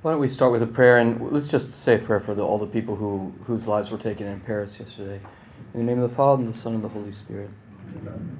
[0.00, 2.42] Why don't we start with a prayer and let's just say a prayer for the,
[2.42, 5.20] all the people who, whose lives were taken in Paris yesterday.
[5.74, 7.50] In the name of the Father, and the Son, and the Holy Spirit.
[7.96, 8.38] Amen.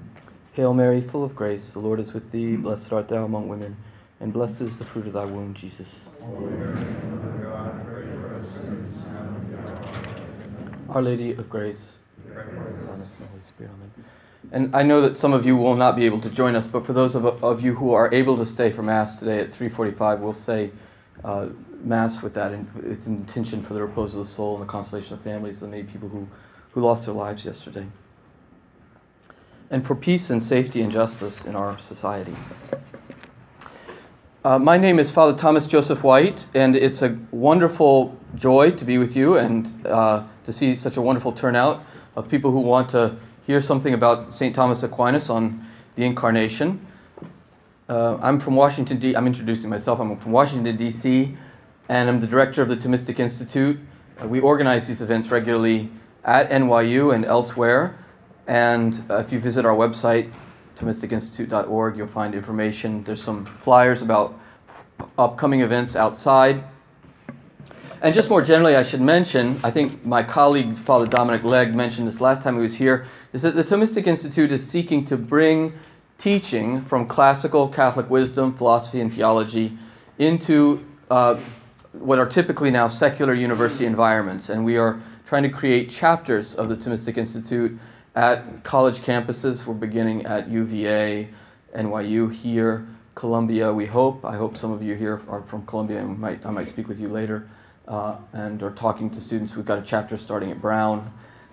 [0.53, 2.55] Hail Mary, full of grace, the Lord is with thee.
[2.55, 3.77] Blessed art thou among women,
[4.21, 5.99] and blessed is the fruit of thy womb, Jesus.
[10.89, 11.95] Our Lady of Grace.
[14.53, 16.87] And I know that some of you will not be able to join us, but
[16.87, 20.21] for those of, of you who are able to stay for Mass today at 3:45,
[20.21, 20.71] we'll say
[21.25, 21.49] uh,
[21.83, 25.15] Mass with that in, with intention for the repose of the soul and the consolation
[25.15, 26.27] of families, of the many people who,
[26.73, 27.87] who lost their lives yesterday,
[29.71, 32.35] and for peace and safety and justice in our society.
[34.45, 38.97] Uh, my name is Father Thomas Joseph White, and it's a wonderful joy to be
[38.97, 41.85] with you and uh, to see such a wonderful turnout
[42.17, 44.55] of people who want to hear something about St.
[44.55, 46.87] Thomas Aquinas on the Incarnation.
[47.89, 49.17] Uh, I'm from Washington, D.
[49.17, 49.99] I'm introducing myself.
[49.99, 51.35] I'm from Washington, D.C.,
[51.89, 53.81] and I'm the director of the Thomistic Institute.
[54.21, 55.89] Uh, we organize these events regularly
[56.23, 57.97] at NYU and elsewhere.
[58.47, 60.31] And uh, if you visit our website,
[60.77, 63.05] ThomisticInstitute.org, you'll find information.
[63.05, 64.39] There's some flyers about
[65.17, 66.65] upcoming events outside.
[68.03, 72.07] And just more generally, I should mention, I think my colleague, Father Dominic Legge, mentioned
[72.07, 75.73] this last time he was here, is that the Thomistic Institute is seeking to bring
[76.19, 79.79] teaching from classical Catholic wisdom, philosophy, and theology
[80.19, 81.39] into uh,
[81.93, 84.49] what are typically now secular university environments.
[84.49, 87.79] And we are trying to create chapters of the Thomistic Institute
[88.17, 89.65] at college campuses.
[89.65, 91.29] We're beginning at UVA,
[91.77, 94.25] NYU here, Columbia, we hope.
[94.25, 97.01] I hope some of you here are from Columbia and might, I might speak with
[97.01, 97.49] you later.
[97.87, 99.57] Uh, and are talking to students.
[99.57, 101.11] We've got a chapter starting at Brown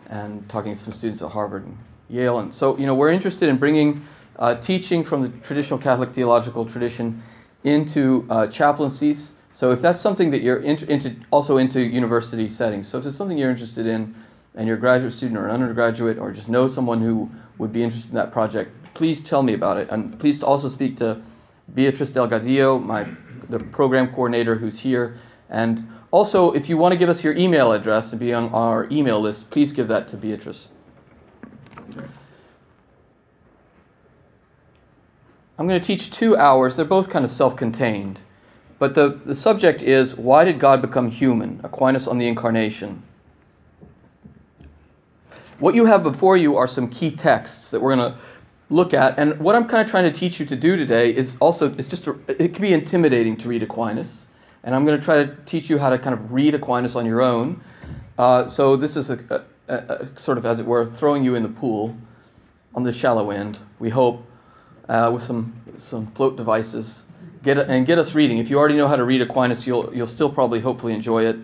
[0.10, 1.78] and talking to some students at Harvard and
[2.10, 2.40] Yale.
[2.40, 4.06] And so, you know, we're interested in bringing
[4.38, 7.24] uh, teaching from the traditional Catholic theological tradition
[7.64, 9.34] into uh, chaplaincies.
[9.54, 13.18] So if that's something that you're in, into, also into university settings, so if it's
[13.18, 14.16] something you're interested in,
[14.56, 17.84] and you're a graduate student or an undergraduate, or just know someone who would be
[17.84, 19.90] interested in that project, please tell me about it.
[19.90, 21.22] And please also speak to
[21.74, 23.08] Beatrice Delgadillo, my
[23.50, 25.20] the program coordinator who's here.
[25.50, 28.88] And also, if you want to give us your email address and be on our
[28.90, 30.70] email list, please give that to Beatrice.
[35.58, 36.76] I'm going to teach two hours.
[36.76, 38.20] They're both kind of self contained.
[38.78, 41.62] But the, the subject is why did God become human?
[41.64, 43.04] Aquinas on the Incarnation.
[45.60, 48.20] What you have before you are some key texts that we're going to
[48.70, 49.18] look at.
[49.18, 51.88] And what I'm kind of trying to teach you to do today is also, it's
[51.88, 54.26] just, a, it can be intimidating to read Aquinas.
[54.64, 57.06] And I'm going to try to teach you how to kind of read Aquinas on
[57.06, 57.62] your own.
[58.18, 61.44] Uh, so this is a, a, a, sort of, as it were, throwing you in
[61.44, 61.96] the pool
[62.74, 64.26] on the shallow end, we hope
[64.90, 67.04] uh, with some, some float devices.
[67.44, 68.40] Get and get us reading.
[68.40, 71.38] If you already know how to read Aquinas, you'll, you'll still probably hopefully enjoy it.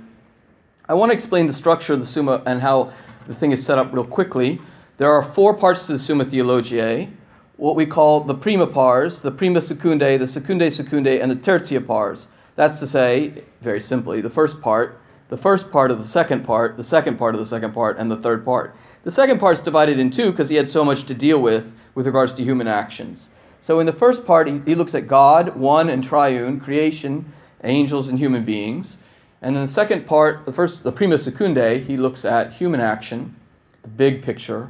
[0.89, 2.91] I want to explain the structure of the Summa and how
[3.27, 4.59] the thing is set up real quickly.
[4.97, 7.09] There are four parts to the Summa Theologiae,
[7.57, 11.85] what we call the prima pars, the prima secundae, the secundae secundae, and the tertia
[11.85, 12.27] pars.
[12.55, 14.99] That's to say, very simply, the first part,
[15.29, 18.09] the first part of the second part, the second part of the second part, and
[18.09, 18.75] the third part.
[19.03, 21.73] The second part is divided in two because he had so much to deal with
[21.95, 23.29] with regards to human actions.
[23.61, 27.31] So in the first part, he, he looks at God, one and triune, creation,
[27.63, 28.97] angels, and human beings.
[29.41, 33.35] And then the second part, the first, the prima secundae, he looks at human action,
[33.81, 34.69] the big picture,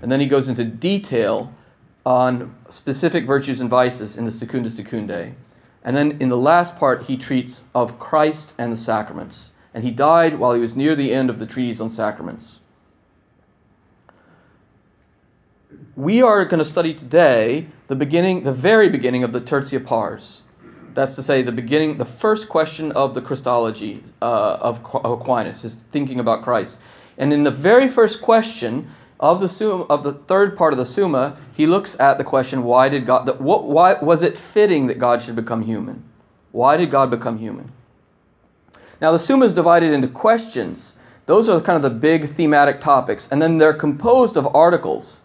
[0.00, 1.54] and then he goes into detail
[2.04, 5.34] on specific virtues and vices in the secunda secundae.
[5.84, 9.50] And then in the last part, he treats of Christ and the sacraments.
[9.74, 12.58] And he died while he was near the end of the treatise on sacraments.
[15.96, 20.40] We are going to study today the beginning, the very beginning of the Tertia Pars.
[20.94, 25.74] That's to say, the beginning, the first question of the Christology uh, of Aquinas is
[25.90, 26.78] thinking about Christ.
[27.18, 30.86] And in the very first question of the summa, of the third part of the
[30.86, 33.38] Summa, he looks at the question: Why did God?
[33.38, 36.02] What, why was it fitting that God should become human?
[36.50, 37.70] Why did God become human?
[39.00, 40.94] Now, the Summa is divided into questions.
[41.26, 45.21] Those are kind of the big thematic topics, and then they're composed of articles.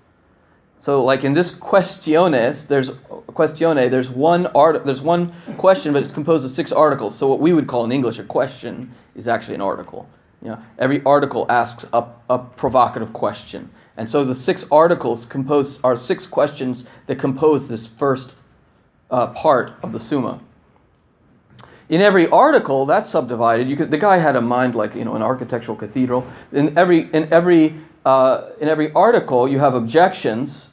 [0.79, 3.89] So, like in this questiones, there's questione.
[3.89, 4.85] There's one art.
[4.85, 7.17] There's one question, but it's composed of six articles.
[7.17, 10.07] So, what we would call in English a question is actually an article.
[10.41, 15.79] You know, every article asks a, a provocative question, and so the six articles compose
[15.83, 18.33] are six questions that compose this first
[19.09, 20.39] uh, part of the Summa.
[21.89, 23.75] In every article, that's subdivided.
[23.77, 26.27] Could, the guy had a mind like you know an architectural cathedral.
[26.51, 27.75] In every in every
[28.07, 30.69] uh, in every article, you have objections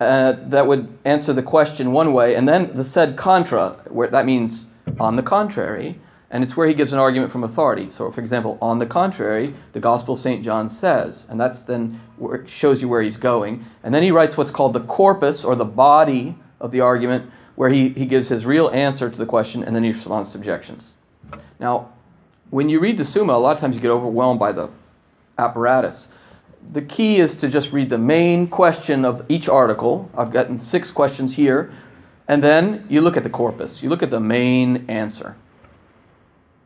[0.00, 4.26] uh, that would answer the question one way, and then the sed contra, where that
[4.26, 4.66] means
[4.98, 6.00] on the contrary.
[6.28, 7.88] And it's where he gives an argument from authority.
[7.90, 10.42] So, for example, on the contrary, the Gospel of St.
[10.42, 13.64] John says, and that's then where shows you where he's going.
[13.84, 17.68] And then he writes what's called the corpus or the body of the argument, where
[17.68, 20.94] he, he gives his real answer to the question and then he responds to objections.
[21.60, 21.92] Now,
[22.48, 24.70] when you read the Summa, a lot of times you get overwhelmed by the
[25.38, 26.08] apparatus.
[26.72, 30.10] The key is to just read the main question of each article.
[30.16, 31.72] I've gotten six questions here.
[32.28, 35.36] And then you look at the corpus, you look at the main answer.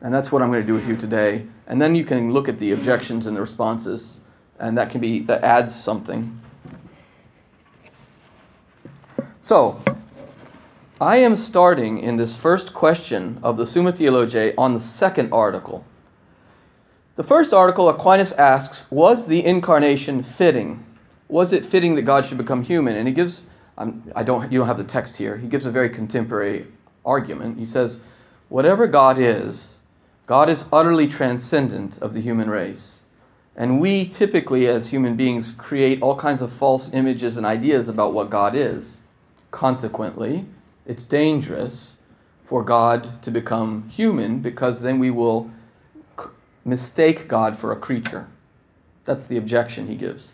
[0.01, 1.45] And that's what I'm going to do with you today.
[1.65, 4.17] And then you can look at the objections and the responses,
[4.59, 6.39] and that can be that adds something.
[9.43, 9.81] So,
[11.01, 15.83] I am starting in this first question of the Summa Theologiae on the second article.
[17.17, 20.85] The first article Aquinas asks, was the incarnation fitting?
[21.27, 22.95] Was it fitting that God should become human?
[22.95, 23.41] And he gives
[23.77, 25.37] I'm, I don't, you don't have the text here.
[25.37, 26.67] He gives a very contemporary
[27.05, 27.59] argument.
[27.59, 27.99] He says,
[28.49, 29.75] Whatever God is,
[30.25, 33.01] God is utterly transcendent of the human race.
[33.55, 38.13] And we typically, as human beings, create all kinds of false images and ideas about
[38.13, 38.97] what God is.
[39.51, 40.45] Consequently,
[40.85, 41.95] it's dangerous
[42.45, 45.51] for God to become human because then we will
[46.67, 48.27] mistake God for a creature.
[49.05, 50.27] That's the objection he gives.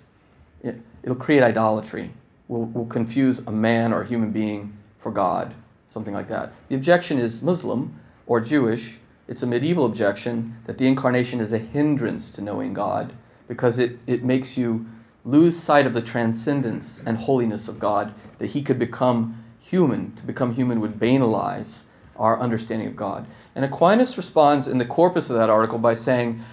[0.63, 2.11] It, will create idolatry
[2.47, 5.53] will, will confuse a man or a human being for God,
[5.91, 6.53] something like that.
[6.69, 8.95] The objection is Muslim or Jewish.
[9.27, 13.13] It's a medieval objection that the incarnation is a hindrance to knowing God
[13.47, 14.85] because it, it makes you
[15.25, 20.13] lose sight of the transcendence and holiness of God, that he could become human.
[20.15, 21.79] To become human would banalize
[22.17, 23.27] our understanding of God.
[23.55, 26.43] And Aquinas responds in the corpus of that article by saying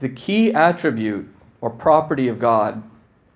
[0.00, 1.28] the key attribute
[1.60, 2.82] or property of God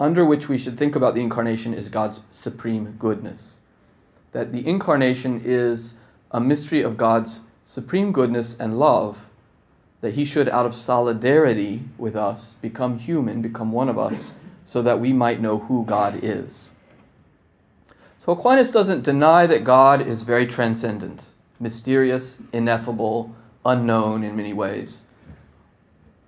[0.01, 3.57] under which we should think about the incarnation is God's supreme goodness.
[4.33, 5.95] That the incarnation is
[6.31, 9.19] a mystery of God's supreme goodness and love,
[10.01, 14.33] that he should, out of solidarity with us, become human, become one of us,
[14.65, 16.69] so that we might know who God is.
[18.25, 21.21] So Aquinas doesn't deny that God is very transcendent,
[21.61, 23.35] mysterious, ineffable,
[23.65, 25.03] unknown in many ways,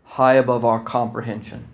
[0.04, 1.68] high above our comprehension.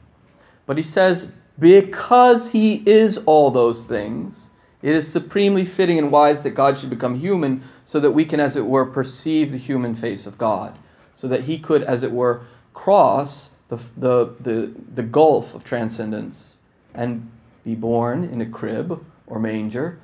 [0.66, 4.50] But he says because he is all those things,
[4.82, 8.40] it is supremely fitting and wise that God should become human so that we can,
[8.40, 10.78] as it were, perceive the human face of God,
[11.14, 12.42] so that he could, as it were,
[12.74, 16.56] cross the, the, the, the gulf of transcendence
[16.94, 17.30] and
[17.64, 19.98] be born in a crib or manger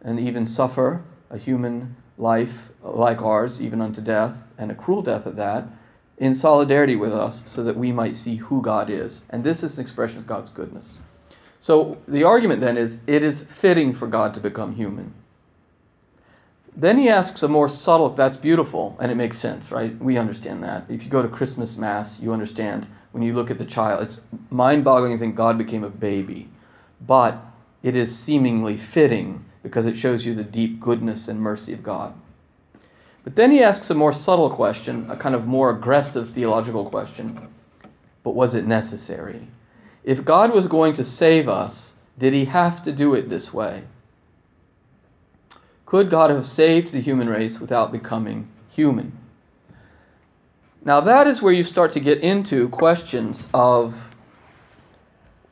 [0.00, 5.26] and even suffer a human life like ours, even unto death, and a cruel death
[5.26, 5.68] at that
[6.18, 9.22] in solidarity with us so that we might see who God is.
[9.30, 10.98] And this is an expression of God's goodness.
[11.60, 15.14] So the argument then is it is fitting for God to become human.
[16.74, 19.98] Then he asks a more subtle, that's beautiful, and it makes sense, right?
[19.98, 20.86] We understand that.
[20.88, 24.20] If you go to Christmas Mass, you understand when you look at the child, it's
[24.48, 26.48] mind boggling to think God became a baby.
[27.00, 27.44] But
[27.82, 32.14] it is seemingly fitting because it shows you the deep goodness and mercy of God.
[33.24, 37.48] But then he asks a more subtle question, a kind of more aggressive theological question.
[38.22, 39.48] But was it necessary?
[40.04, 43.84] If God was going to save us, did he have to do it this way?
[45.86, 49.18] Could God have saved the human race without becoming human?
[50.84, 54.08] Now, that is where you start to get into questions of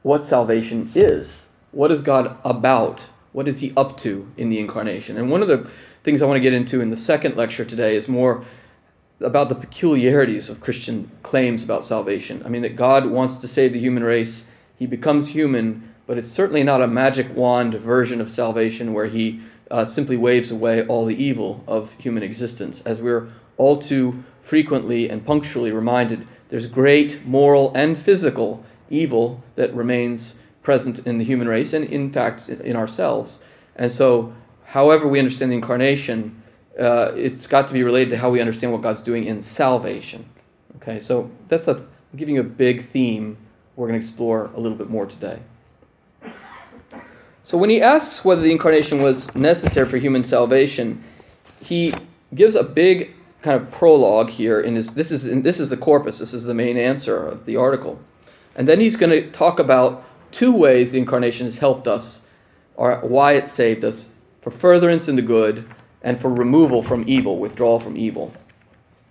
[0.02, 1.46] what salvation is.
[1.70, 3.02] What is God about?
[3.32, 5.16] What is he up to in the incarnation?
[5.16, 5.70] And one of the
[6.02, 8.45] things I want to get into in the second lecture today is more
[9.21, 12.42] about the peculiarities of Christian claims about salvation.
[12.45, 14.42] I mean, that God wants to save the human race,
[14.78, 19.40] he becomes human, but it's certainly not a magic wand version of salvation where he
[19.71, 22.80] uh, simply waves away all the evil of human existence.
[22.85, 23.28] As we're
[23.59, 30.99] all too frequently and punctually reminded, there's great moral and physical evil that remains present
[31.00, 33.38] in the human race and, in fact, in ourselves.
[33.76, 34.33] And so
[34.70, 36.40] however we understand the incarnation,
[36.78, 40.24] uh, it's got to be related to how we understand what God's doing in salvation.
[40.76, 43.36] Okay, so that's a, I'm giving you a big theme
[43.74, 45.40] we're going to explore a little bit more today.
[47.42, 51.02] So when he asks whether the incarnation was necessary for human salvation,
[51.60, 51.92] he
[52.36, 55.76] gives a big kind of prologue here in this this is in, this is the
[55.76, 57.98] corpus this is the main answer of the article
[58.54, 62.20] and then he's going to talk about two ways the incarnation has helped us
[62.76, 64.10] or why it saved us
[64.40, 65.68] for furtherance in the good,
[66.02, 68.32] and for removal from evil, withdrawal from evil.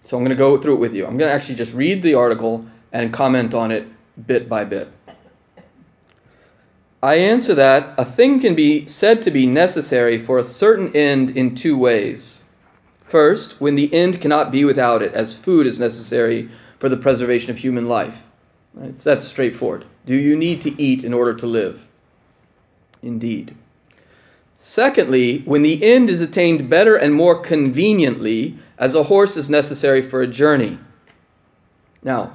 [0.08, 1.06] So I'm going to go through it with you.
[1.06, 3.88] I'm going to actually just read the article and comment on it
[4.26, 4.92] bit by bit.
[7.02, 11.38] I answer that a thing can be said to be necessary for a certain end
[11.38, 12.40] in two ways.
[13.06, 17.52] First, when the end cannot be without it, as food is necessary for the preservation
[17.52, 18.24] of human life.
[18.74, 19.86] That's straightforward.
[20.06, 21.88] Do you need to eat in order to live?
[23.02, 23.56] Indeed.
[24.60, 30.02] Secondly, when the end is attained better and more conveniently, as a horse is necessary
[30.02, 30.78] for a journey.
[32.04, 32.34] Now,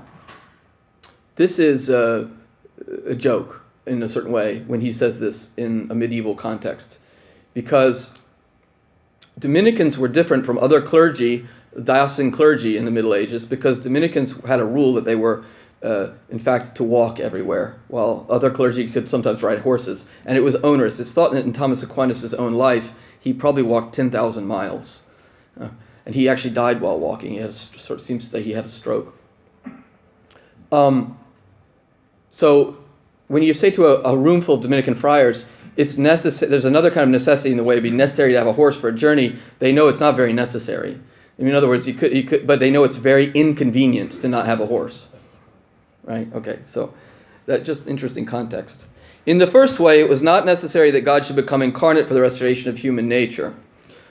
[1.37, 2.31] this is a,
[3.07, 6.99] a joke in a certain way when he says this in a medieval context,
[7.53, 8.13] because
[9.39, 11.47] Dominicans were different from other clergy,
[11.83, 15.45] diocesan clergy in the Middle Ages, because Dominicans had a rule that they were
[15.85, 20.07] uh, in fact, to walk everywhere, while other clergy could sometimes ride horses.
[20.25, 20.99] And it was onerous.
[20.99, 25.03] It's thought that in Thomas Aquinas' own life, he probably walked 10,000 miles.
[25.61, 25.69] Uh,
[26.07, 27.35] and he actually died while walking.
[27.35, 29.15] He sort of seems that he had a stroke.
[30.73, 31.19] Um,
[32.31, 32.79] so
[33.29, 35.45] when you say to a, a room full of Dominican friars,
[35.77, 36.51] it's necessary.
[36.51, 38.77] There's another kind of necessity in the way it'd be necessary to have a horse
[38.77, 39.39] for a journey.
[39.59, 40.99] They know it's not very necessary.
[41.39, 44.13] I mean, in other words, you could, you could, but they know it's very inconvenient
[44.23, 45.07] to not have a horse
[46.05, 46.33] right?
[46.35, 46.93] Okay, so
[47.47, 48.85] that just interesting context.
[49.27, 52.21] In the first way, it was not necessary that God should become incarnate for the
[52.21, 53.55] restoration of human nature.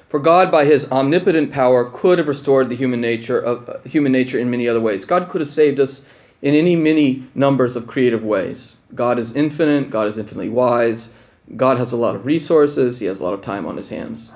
[0.10, 4.12] For God, by his omnipotent power, could have restored the human nature of uh, human
[4.12, 5.06] nature in many other ways.
[5.06, 6.02] God could have saved us
[6.42, 8.76] in any many numbers of creative ways.
[8.94, 11.10] God is infinite, God is infinitely wise,
[11.56, 14.32] God has a lot of resources, he has a lot of time on his hands.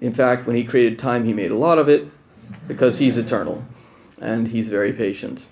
[0.00, 2.08] In fact, when he created time, he made a lot of it
[2.68, 3.64] because he's eternal
[4.20, 5.46] and he's very patient.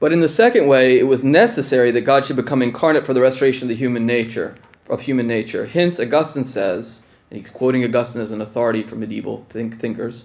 [0.00, 3.20] But in the second way, it was necessary that God should become incarnate for the
[3.20, 4.56] restoration of the human nature,
[4.88, 5.66] of human nature.
[5.66, 10.24] Hence, Augustine says, and he's quoting Augustine as an authority for medieval think- thinkers,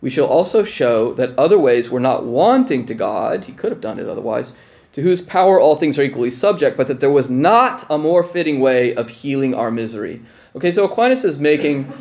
[0.00, 3.80] we shall also show that other ways were not wanting to God, he could have
[3.80, 4.52] done it otherwise,
[4.92, 8.22] to whose power all things are equally subject, but that there was not a more
[8.22, 10.22] fitting way of healing our misery.
[10.54, 11.92] Okay, so Aquinas is making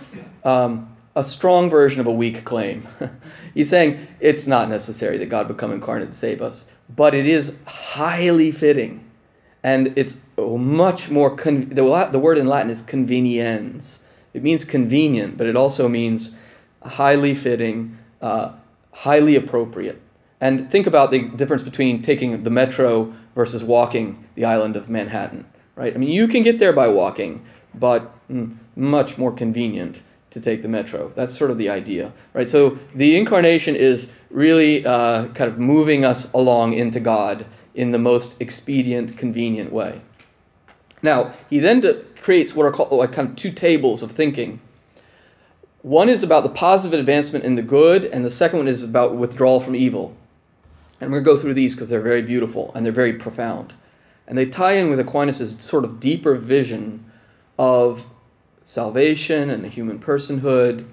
[0.44, 2.88] um, a strong version of a weak claim.
[3.56, 7.54] He's saying it's not necessary that God become incarnate to save us but it is
[7.66, 9.04] highly fitting.
[9.64, 14.00] And it's much more, con- the, the word in Latin is conveniens.
[14.34, 16.32] It means convenient, but it also means
[16.84, 18.54] highly fitting, uh,
[18.92, 20.02] highly appropriate.
[20.40, 25.46] And think about the difference between taking the metro versus walking the island of Manhattan,
[25.76, 25.94] right?
[25.94, 30.02] I mean, you can get there by walking, but mm, much more convenient
[30.38, 31.12] to take the metro.
[31.16, 32.48] That's sort of the idea, right?
[32.48, 37.98] So the incarnation is really uh, kind of moving us along into God in the
[37.98, 40.02] most expedient, convenient way.
[41.02, 41.84] Now, he then
[42.22, 44.62] creates what are called like kind of two tables of thinking.
[45.82, 49.16] One is about the positive advancement in the good, and the second one is about
[49.16, 50.16] withdrawal from evil.
[51.00, 53.74] And we're going to go through these because they're very beautiful and they're very profound.
[54.28, 57.06] And they tie in with Aquinas' sort of deeper vision
[57.58, 58.06] of
[58.68, 60.86] salvation and the human personhood.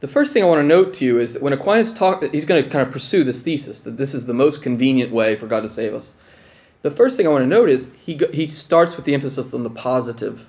[0.00, 2.44] The first thing I want to note to you is that when Aquinas talks, he's
[2.44, 5.46] going to kind of pursue this thesis that this is the most convenient way for
[5.46, 6.16] God to save us.
[6.82, 9.62] The first thing I want to note is he, he starts with the emphasis on
[9.62, 10.44] the positive.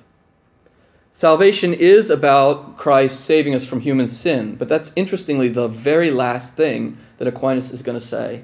[1.12, 6.56] Salvation is about Christ saving us from human sin, but that's interestingly the very last
[6.56, 8.44] thing that Aquinas is going to say.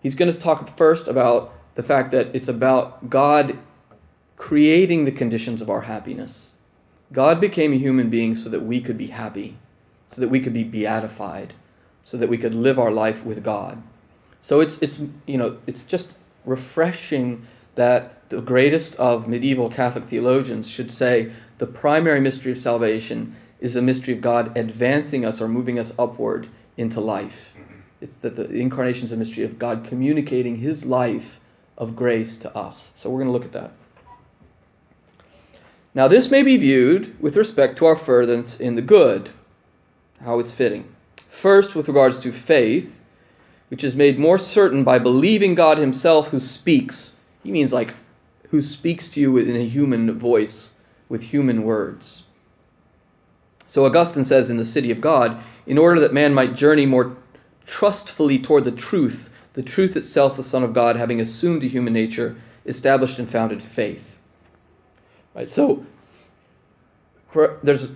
[0.00, 3.58] He's going to talk first about the fact that it's about God
[4.42, 6.50] creating the conditions of our happiness.
[7.12, 9.56] God became a human being so that we could be happy,
[10.10, 11.54] so that we could be beatified,
[12.02, 13.80] so that we could live our life with God.
[14.42, 17.46] So it's, it's, you know, it's just refreshing
[17.76, 23.76] that the greatest of medieval Catholic theologians should say the primary mystery of salvation is
[23.76, 27.54] a mystery of God advancing us or moving us upward into life.
[28.00, 31.38] It's that the incarnation is a mystery of God communicating his life
[31.78, 32.88] of grace to us.
[32.98, 33.72] So we're going to look at that.
[35.94, 39.30] Now, this may be viewed with respect to our furtherance in the good,
[40.24, 40.94] how it's fitting.
[41.28, 42.98] First, with regards to faith,
[43.68, 47.14] which is made more certain by believing God Himself who speaks.
[47.42, 47.94] He means like
[48.50, 50.72] who speaks to you in a human voice,
[51.08, 52.22] with human words.
[53.66, 57.16] So Augustine says in The City of God, in order that man might journey more
[57.66, 61.92] trustfully toward the truth, the truth itself, the Son of God, having assumed a human
[61.92, 64.18] nature, established and founded faith.
[65.34, 65.84] Right, so
[67.30, 67.88] for, there's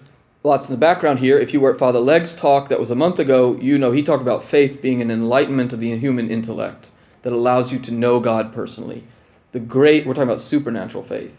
[0.43, 1.39] lots in the background here.
[1.39, 4.03] If you were at Father Legge's talk that was a month ago, you know he
[4.03, 6.91] talked about faith being an enlightenment of the human intellect
[7.23, 9.05] that allows you to know God personally.
[9.53, 11.35] The great, we're talking about supernatural faith.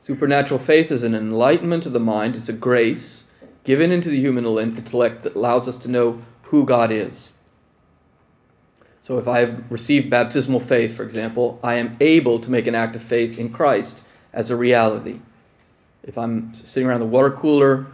[0.00, 3.24] Supernatural faith is an enlightenment of the mind, it's a grace
[3.64, 7.30] given into the human intellect that allows us to know who God is.
[9.02, 12.74] So if I have received baptismal faith, for example, I am able to make an
[12.74, 15.20] act of faith in Christ as a reality.
[16.02, 17.86] If I'm sitting around the water cooler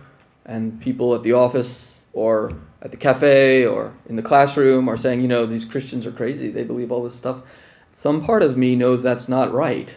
[0.47, 5.21] and people at the office or at the cafe or in the classroom are saying,
[5.21, 7.43] you know, these Christians are crazy, they believe all this stuff,
[7.97, 9.95] some part of me knows that's not right.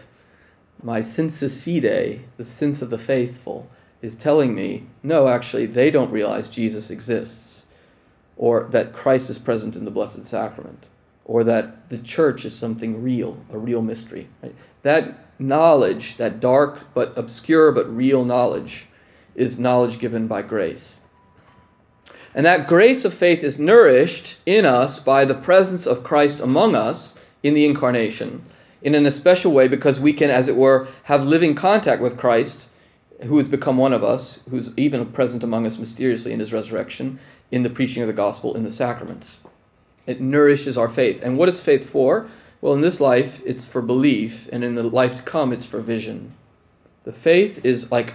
[0.84, 3.70] My sensus fide, the sense of the faithful,
[4.02, 7.64] is telling me, no, actually, they don't realize Jesus exists,
[8.36, 10.86] or that Christ is present in the Blessed Sacrament,
[11.26, 14.28] or that the church is something real, a real mystery.
[14.42, 14.56] Right?
[14.82, 18.86] That knowledge, that dark but obscure but real knowledge,
[19.36, 20.96] is knowledge given by grace.
[22.34, 26.76] And that grace of faith is nourished in us by the presence of Christ among
[26.76, 28.46] us in the incarnation
[28.82, 32.68] in an especial way because we can, as it were, have living contact with Christ,
[33.24, 37.20] who has become one of us, who's even present among us mysteriously in his resurrection,
[37.52, 39.38] in the preaching of the gospel, in the sacraments.
[40.08, 41.22] It nourishes our faith.
[41.22, 42.30] And what is faith for?
[42.62, 45.82] Well, in this life, it's for belief, and in the life to come, it's for
[45.82, 46.36] vision.
[47.06, 48.13] The faith is like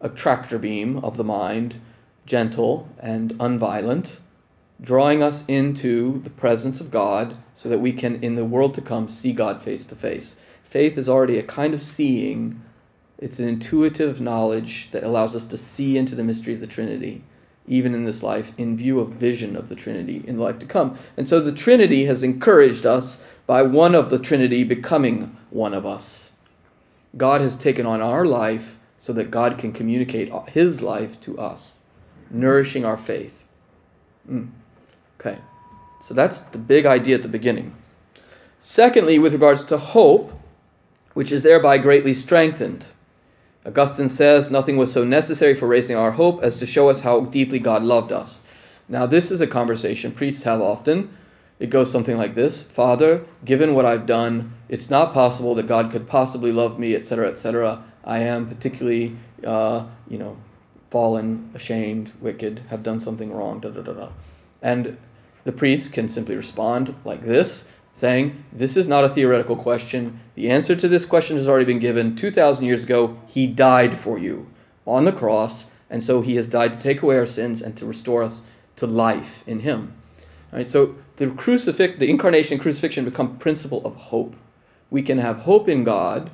[0.00, 1.80] a tractor beam of the mind,
[2.26, 4.08] gentle and unviolent,
[4.80, 8.80] drawing us into the presence of God so that we can, in the world to
[8.80, 10.34] come, see God face to face.
[10.64, 12.60] Faith is already a kind of seeing,
[13.18, 17.22] it's an intuitive knowledge that allows us to see into the mystery of the Trinity,
[17.70, 20.66] even in this life, in view of vision of the Trinity in the life to
[20.66, 20.98] come.
[21.16, 25.86] And so the Trinity has encouraged us by one of the Trinity becoming one of
[25.86, 26.30] us.
[27.16, 31.72] God has taken on our life so that God can communicate his life to us,
[32.28, 33.44] nourishing our faith.
[34.28, 34.50] Mm.
[35.20, 35.38] Okay,
[36.06, 37.76] so that's the big idea at the beginning.
[38.60, 40.32] Secondly, with regards to hope,
[41.14, 42.84] which is thereby greatly strengthened.
[43.66, 47.20] Augustine says, Nothing was so necessary for raising our hope as to show us how
[47.20, 48.40] deeply God loved us.
[48.88, 51.16] Now, this is a conversation priests have often
[51.60, 55.92] it goes something like this Father, given what I've done, it's not possible that God
[55.92, 57.84] could possibly love me, etc., etc.
[58.02, 60.36] I am particularly, uh, you know,
[60.90, 64.08] fallen, ashamed, wicked, have done something wrong, da da da da.
[64.62, 64.96] And
[65.44, 70.18] the priest can simply respond like this, saying, This is not a theoretical question.
[70.40, 73.18] The answer to this question has already been given 2,000 years ago.
[73.26, 74.46] He died for you
[74.86, 77.84] on the cross, and so he has died to take away our sins and to
[77.84, 78.40] restore us
[78.76, 79.92] to life in him.
[80.50, 84.34] All right, so the crucifix, the incarnation and crucifixion become principle of hope.
[84.88, 86.30] We can have hope in God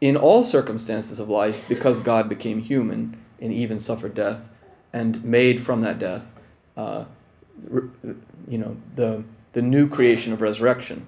[0.00, 4.40] in all circumstances of life because God became human and even suffered death
[4.94, 6.24] and made from that death,
[6.78, 7.04] uh,
[8.48, 11.06] you know, the, the new creation of resurrection.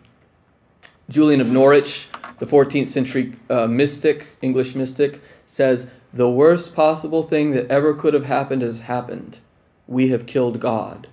[1.11, 7.51] Julian of Norwich, the 14th century uh, mystic, English mystic, says, The worst possible thing
[7.51, 9.37] that ever could have happened has happened.
[9.87, 11.07] We have killed God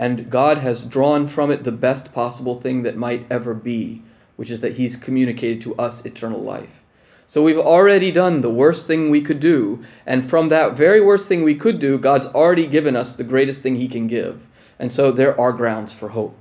[0.00, 4.02] and God has drawn from it the best possible thing that might ever be,
[4.36, 6.82] which is that He's communicated to us eternal life.
[7.28, 11.26] So we've already done the worst thing we could do, and from that very worst
[11.26, 14.40] thing we could do, God's already given us the greatest thing He can give.
[14.78, 16.34] And so there are grounds for hope.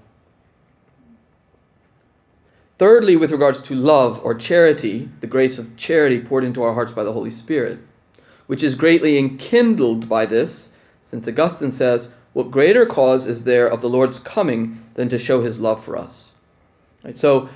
[2.79, 6.93] Thirdly, with regards to love or charity, the grace of charity poured into our hearts
[6.93, 7.79] by the Holy Spirit,
[8.47, 10.69] which is greatly enkindled by this,
[11.03, 15.41] since Augustine says, what greater cause is there of the Lord's coming than to show
[15.41, 16.31] his love for us?
[17.03, 17.49] Right, so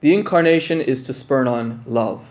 [0.00, 2.24] the incarnation is to spurn on love.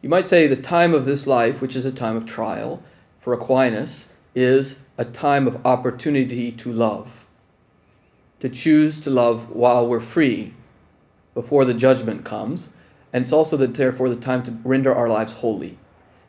[0.00, 2.80] You might say the time of this life, which is a time of trial,
[3.20, 4.04] for Aquinas,
[4.36, 7.10] is a time of opportunity to love.
[8.38, 10.54] To choose to love while we're free,
[11.38, 12.68] before the judgment comes.
[13.12, 15.78] And it's also the, therefore the time to render our lives holy.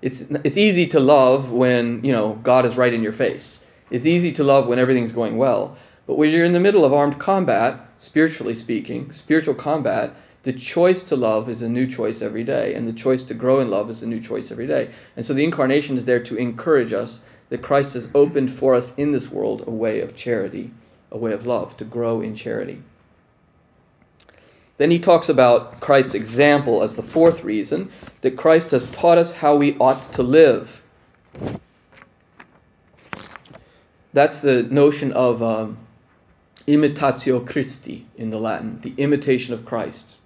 [0.04, 3.58] It's, it's easy to love when, you know, God is right in your face.
[3.90, 5.76] It's easy to love when everything's going well.
[6.06, 11.02] But when you're in the middle of armed combat, spiritually speaking, spiritual combat, the choice
[11.02, 13.90] to love is a new choice every day, and the choice to grow in love
[13.90, 14.92] is a new choice every day.
[15.18, 18.94] And so the incarnation is there to encourage us that Christ has opened for us
[18.96, 20.70] in this world a way of charity,
[21.12, 22.84] a way of love, to grow in charity.
[24.80, 29.34] Then he talks about Christ's example as the fourth reason that Christ has taught us
[29.34, 30.82] how we ought to live.
[34.14, 35.78] That's the notion of um,
[36.66, 40.18] imitatio Christi in the Latin, the imitation of Christ.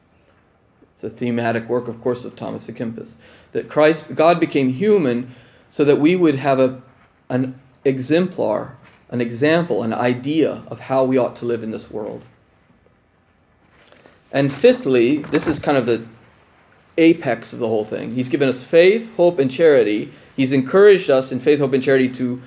[0.93, 3.15] It's a thematic work, of course, of Thomas à Kempis.
[3.53, 5.33] That Christ, God became human
[5.71, 6.79] so that we would have a,
[7.27, 8.77] an exemplar,
[9.09, 12.21] an example, an idea of how we ought to live in this world.
[14.33, 16.03] And fifthly, this is kind of the
[16.97, 18.13] apex of the whole thing.
[18.13, 20.11] He's given us faith, hope, and charity.
[20.35, 22.41] He's encouraged us in faith, hope, and charity to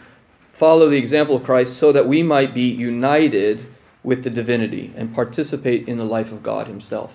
[0.53, 3.67] follow the example of Christ so that we might be united
[4.03, 7.13] with the divinity and participate in the life of God Himself.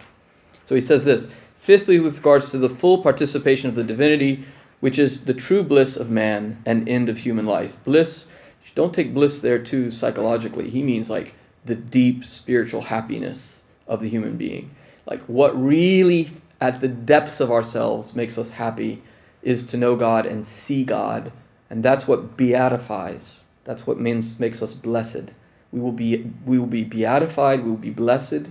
[0.63, 1.27] So he says this
[1.59, 4.45] Fifthly, with regards to the full participation of the divinity,
[4.79, 7.73] which is the true bliss of man and end of human life.
[7.83, 8.27] Bliss,
[8.73, 10.69] don't take bliss there too psychologically.
[10.69, 11.33] He means like
[11.65, 13.60] the deep spiritual happiness
[13.91, 14.73] of the human being.
[15.05, 19.03] Like what really at the depths of ourselves makes us happy
[19.43, 21.31] is to know God and see God.
[21.69, 23.41] And that's what beatifies.
[23.65, 25.33] That's what means makes us blessed.
[25.71, 28.47] We will be we will be beatified, we will be blessed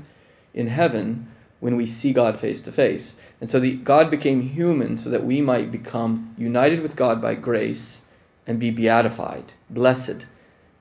[0.54, 1.28] in heaven
[1.60, 3.14] when we see God face to face.
[3.40, 7.34] And so the, God became human so that we might become united with God by
[7.34, 7.98] grace
[8.46, 10.24] and be beatified, blessed.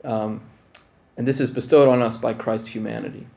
[0.03, 0.41] Um,
[1.17, 3.27] and this is bestowed on us by Christ's humanity.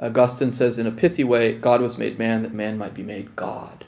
[0.00, 3.36] Augustine says, in a pithy way, God was made man that man might be made
[3.36, 3.84] God.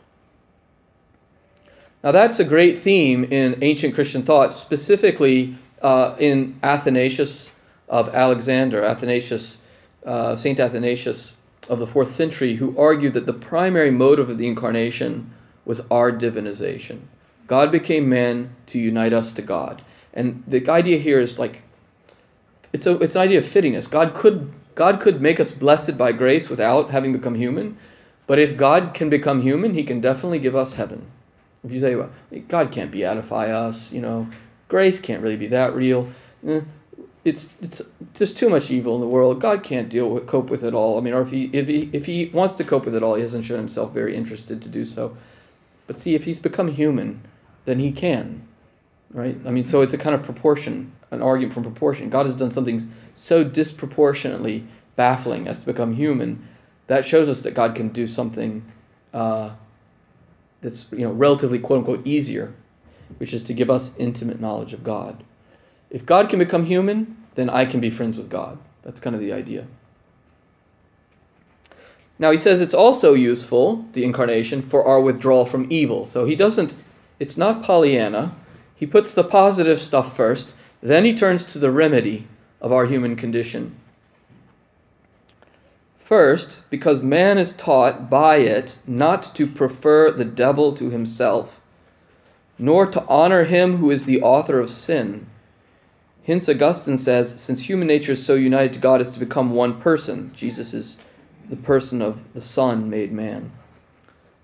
[2.05, 7.51] Now, that's a great theme in ancient Christian thought, specifically uh, in Athanasius
[7.89, 9.59] of Alexander, Athanasius,
[10.05, 11.35] uh, Saint Athanasius
[11.69, 15.33] of the fourth century, who argued that the primary motive of the incarnation
[15.65, 17.01] was our divinization.
[17.47, 19.83] God became man to unite us to God.
[20.15, 21.63] And the idea here is like
[22.73, 23.89] it's, a, it's an idea of fittingness.
[23.89, 27.77] God could, God could make us blessed by grace without having become human,
[28.27, 31.07] but if God can become human, he can definitely give us heaven.
[31.65, 32.11] If you say, well,
[32.49, 34.29] God can't beatify us, you know,
[34.69, 36.11] grace can't really be that real.
[36.47, 36.61] Eh,
[37.25, 37.81] it's it's
[38.15, 39.41] just too much evil in the world.
[39.41, 40.99] God can't deal with cope with it all.
[40.99, 43.15] I mean, or if he if he if he wants to cope with it all,
[43.15, 45.17] he hasn't shown himself very interested to do so.
[45.87, 47.23] But see, if he's become human,
[47.65, 48.43] then he can,
[49.13, 49.39] right?
[49.47, 52.11] I mean, so it's a kind of proportion an argument from proportion.
[52.11, 56.47] God has done something so disproportionately baffling as to become human.
[56.87, 58.65] That shows us that God can do something
[59.15, 59.51] uh,
[60.61, 62.53] that's you know relatively quote unquote easier,
[63.19, 65.25] which is to give us intimate knowledge of God.
[65.91, 68.59] If God can become human, then I can be friends with God.
[68.83, 69.67] That's kind of the idea.
[72.19, 76.07] Now he says it's also useful, the incarnation, for our withdrawal from evil.
[76.07, 76.75] So he doesn't,
[77.19, 78.35] it's not Pollyanna.
[78.77, 82.27] He puts the positive stuff first, then he turns to the remedy
[82.63, 83.77] of our human condition.
[86.03, 91.61] First, because man is taught by it not to prefer the devil to himself,
[92.59, 95.27] nor to honor him who is the author of sin.
[96.25, 99.81] Hence, Augustine says, since human nature is so united to God as to become one
[99.81, 100.97] person, Jesus is
[101.49, 103.51] the person of the Son made man.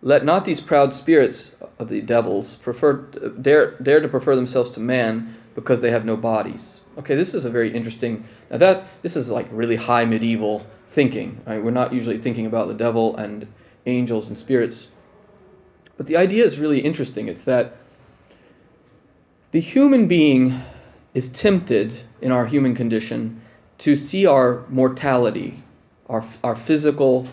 [0.02, 4.81] Let not these proud spirits of the devils prefer, dare, dare to prefer themselves to
[4.81, 6.78] man, because they have no bodies.
[6.99, 8.25] Okay, this is a very interesting.
[8.51, 11.41] Now that this is like really high medieval thinking.
[11.47, 11.63] Right?
[11.63, 13.47] We're not usually thinking about the devil and
[13.87, 14.89] angels and spirits,
[15.97, 17.29] but the idea is really interesting.
[17.29, 17.77] It's that
[19.53, 20.61] the human being
[21.15, 23.41] is tempted in our human condition
[23.79, 25.63] to see our mortality,
[26.09, 27.29] our, our physical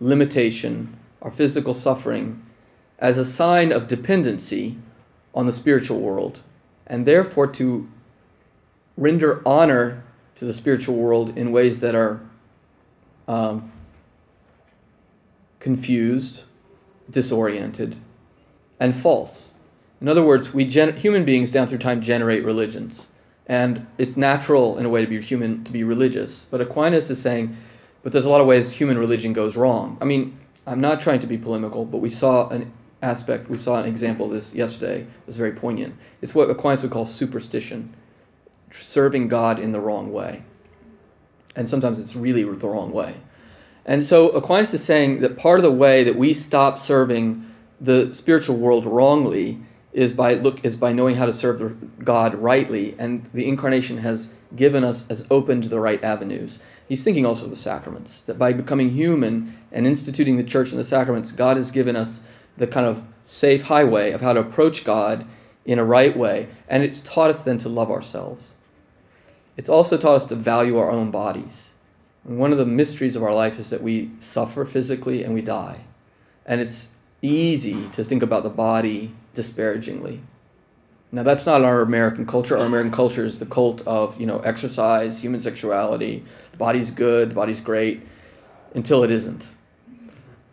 [0.00, 2.42] limitation, our physical suffering,
[2.98, 4.76] as a sign of dependency
[5.34, 6.40] on the spiritual world
[6.86, 7.88] and therefore to
[9.00, 10.04] render honor
[10.36, 12.20] to the spiritual world in ways that are
[13.26, 13.72] um,
[15.58, 16.42] confused,
[17.10, 17.96] disoriented,
[18.78, 19.50] and false.
[20.00, 23.06] In other words, we gen- human beings down through time generate religions,
[23.46, 26.46] and it's natural in a way to be human to be religious.
[26.50, 27.56] But Aquinas is saying,
[28.02, 29.98] but there's a lot of ways human religion goes wrong.
[30.00, 33.80] I mean, I'm not trying to be polemical, but we saw an aspect, we saw
[33.80, 35.94] an example of this yesterday, it was very poignant.
[36.22, 37.94] It's what Aquinas would call superstition,
[38.70, 40.42] serving God in the wrong way.
[41.56, 43.14] And sometimes it's really the wrong way.
[43.86, 47.46] And so Aquinas is saying that part of the way that we stop serving
[47.80, 49.58] the spiritual world wrongly
[49.92, 54.28] is by look is by knowing how to serve God rightly, and the incarnation has
[54.54, 56.58] given us has opened the right avenues.
[56.88, 60.78] He's thinking also of the sacraments, that by becoming human and instituting the church and
[60.78, 62.20] the sacraments, God has given us
[62.56, 65.26] the kind of safe highway of how to approach God
[65.64, 66.48] in a right way.
[66.68, 68.56] And it's taught us then to love ourselves.
[69.56, 71.70] It's also taught us to value our own bodies.
[72.24, 75.42] And one of the mysteries of our life is that we suffer physically and we
[75.42, 75.80] die.
[76.46, 76.86] And it's
[77.22, 80.20] easy to think about the body disparagingly.
[81.12, 82.56] Now that's not our American culture.
[82.56, 87.30] Our American culture is the cult of, you know, exercise, human sexuality, the body's good,
[87.30, 88.02] the body's great,
[88.74, 89.46] until it isn't.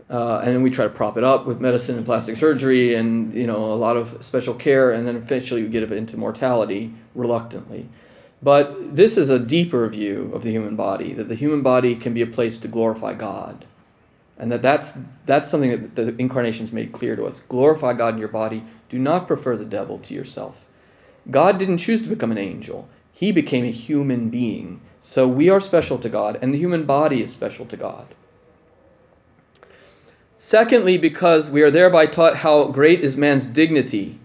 [0.10, 3.34] Uh, and then we try to prop it up with medicine and plastic surgery and
[3.34, 7.90] you know a lot of special care and then eventually we get into mortality reluctantly
[8.48, 12.14] but this is a deeper view of the human body that the human body can
[12.14, 13.66] be a place to glorify god.
[14.38, 14.94] And that that's,
[15.26, 17.42] that's something that the incarnation's made clear to us.
[17.50, 18.64] Glorify god in your body.
[18.90, 20.56] Do not prefer the devil to yourself.
[21.30, 22.88] God didn't choose to become an angel.
[23.12, 24.80] He became a human being.
[25.02, 28.16] So we are special to god and the human body is special to god.
[30.40, 34.22] Secondly, because we are thereby taught how great is man's dignity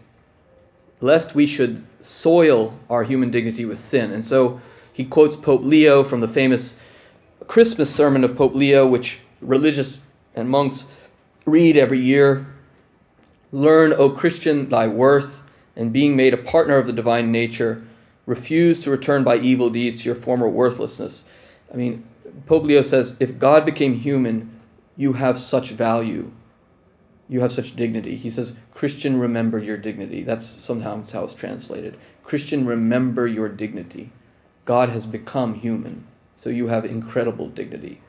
[1.01, 4.13] lest we should soil our human dignity with sin.
[4.13, 4.61] And so
[4.93, 6.77] he quotes Pope Leo from the famous
[7.47, 9.99] Christmas sermon of Pope Leo, which religious
[10.35, 10.85] and monks
[11.45, 12.47] read every year.
[13.51, 15.43] Learn, O Christian, thy worth,
[15.77, 17.85] and being made a partner of the divine nature,
[18.27, 21.25] refuse to return by evil deeds to your former worthlessness.
[21.73, 22.05] I mean,
[22.47, 24.61] Pope Leo says, if God became human,
[24.97, 26.31] you have such value.
[27.33, 28.15] You have such dignity.
[28.15, 30.23] He says, Christian, remember your dignity.
[30.23, 31.97] That's sometimes how it's translated.
[32.25, 34.13] Christian, remember your dignity.
[34.67, 38.03] God has become human, so you have incredible dignity.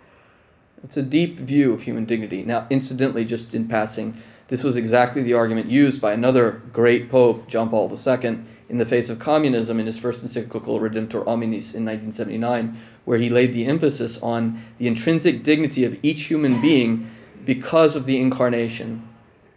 [0.84, 2.44] It's a deep view of human dignity.
[2.44, 7.48] Now, incidentally, just in passing, this was exactly the argument used by another great pope,
[7.48, 11.86] John Paul II, in the face of communism in his first encyclical Redemptor Hominis in
[11.86, 17.10] 1979, where he laid the emphasis on the intrinsic dignity of each human being
[17.46, 19.08] because of the incarnation,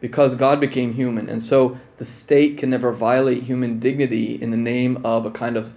[0.01, 1.29] because God became human.
[1.29, 5.57] And so the state can never violate human dignity in the name of a kind
[5.57, 5.73] of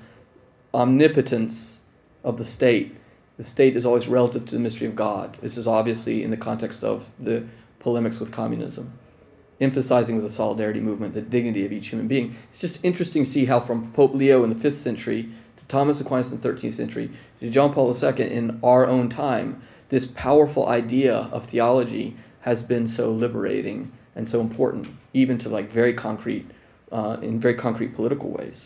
[0.73, 1.77] omnipotence
[2.23, 2.95] of the state.
[3.38, 5.38] The state is always relative to the mystery of God.
[5.41, 7.45] This is obviously in the context of the
[7.79, 8.91] polemics with communism,
[9.62, 12.36] emphasizing with the solidarity movement the dignity of each human being.
[12.51, 16.01] It's just interesting to see how from Pope Leo in the 5th century to Thomas
[16.01, 20.67] Aquinas in the 13th century to John Paul II in our own time, this powerful
[20.67, 26.45] idea of theology has been so liberating and so important, even to like very concrete,
[26.91, 28.65] uh, in very concrete political ways.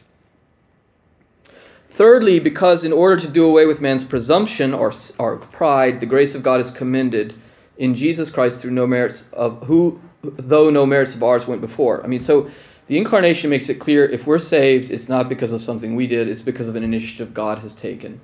[1.91, 6.33] Thirdly, because in order to do away with man's presumption or, or pride, the grace
[6.33, 7.35] of God is commended
[7.77, 12.03] in Jesus Christ through no merits of who, though no merits of ours went before.
[12.03, 12.49] I mean, so
[12.87, 16.27] the incarnation makes it clear if we're saved, it's not because of something we did,
[16.27, 18.19] it's because of an initiative God has taken.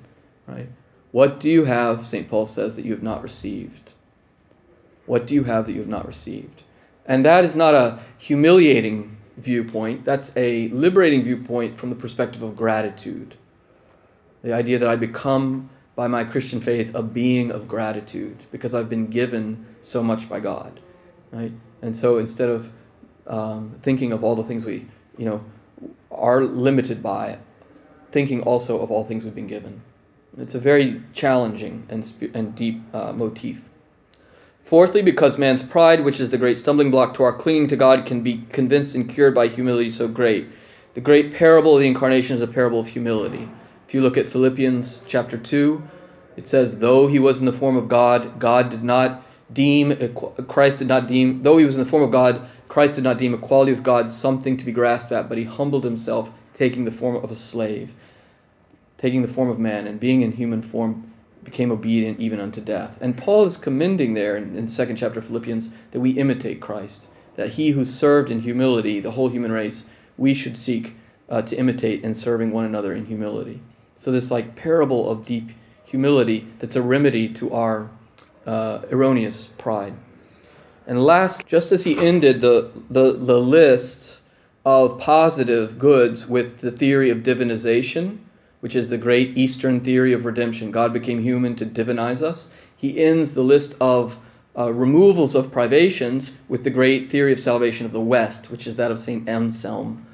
[0.48, 0.68] Right?
[1.12, 2.28] What do you have, St.
[2.28, 3.90] Paul says, that you have not received?
[5.06, 6.64] What do you have that you have not received?
[7.06, 12.56] And that is not a humiliating viewpoint, that's a liberating viewpoint from the perspective of
[12.56, 13.34] gratitude.
[14.42, 18.88] The idea that I become, by my Christian faith, a being of gratitude because I've
[18.88, 20.80] been given so much by God.
[21.32, 21.52] Right?
[21.82, 22.70] And so instead of
[23.26, 24.86] um, thinking of all the things we,
[25.16, 25.44] you know,
[26.10, 27.38] are limited by,
[28.12, 29.80] thinking also of all things we've been given.
[30.38, 33.62] It's a very challenging and, and deep uh, motif.
[34.70, 38.06] Fourthly, because man's pride, which is the great stumbling block to our clinging to God,
[38.06, 40.46] can be convinced and cured by humility so great.
[40.94, 43.48] The great parable of the incarnation is a parable of humility.
[43.88, 45.82] If you look at Philippians chapter 2,
[46.36, 50.14] it says, Though he was in the form of God, God did not deem,
[50.46, 53.18] Christ did not deem, though he was in the form of God, Christ did not
[53.18, 56.92] deem equality with God something to be grasped at, but he humbled himself, taking the
[56.92, 57.90] form of a slave,
[58.98, 61.09] taking the form of man, and being in human form,
[61.44, 62.96] became obedient even unto death.
[63.00, 66.60] And Paul is commending there in, in the second chapter of Philippians that we imitate
[66.60, 69.84] Christ, that he who served in humility, the whole human race,
[70.18, 70.94] we should seek
[71.28, 73.60] uh, to imitate in serving one another in humility.
[73.98, 75.50] So, this like parable of deep
[75.84, 77.90] humility that's a remedy to our
[78.46, 79.94] uh, erroneous pride.
[80.86, 84.18] And last, just as he ended the, the, the list
[84.64, 88.18] of positive goods with the theory of divinization,
[88.60, 93.02] which is the great Eastern theory of redemption, God became human to divinize us, he
[93.02, 94.18] ends the list of
[94.56, 98.76] uh, removals of privations with the great theory of salvation of the West, which is
[98.76, 99.28] that of St.
[99.28, 100.06] Anselm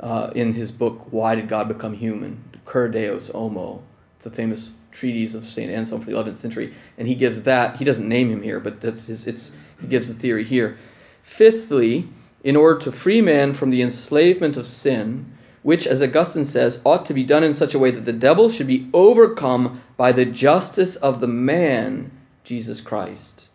[0.00, 2.42] uh, in his book, Why Did God Become Human?
[2.64, 3.82] Cur Deus Homo.
[4.16, 5.70] It's a famous treatise of St.
[5.70, 6.74] Anselm from the 11th century.
[6.98, 10.08] And he gives that, he doesn't name him here, but that's his, it's, he gives
[10.08, 10.78] the theory here.
[11.22, 12.08] Fifthly,
[12.42, 15.33] in order to free man from the enslavement of sin,
[15.64, 18.50] which, as Augustine says, ought to be done in such a way that the devil
[18.50, 22.10] should be overcome by the justice of the man,
[22.44, 23.48] Jesus Christ.